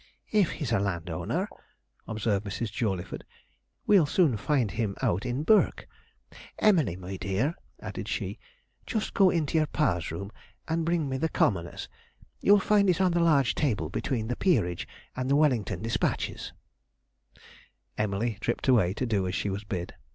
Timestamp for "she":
8.07-8.39, 19.35-19.51